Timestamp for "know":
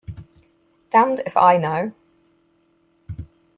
1.57-1.91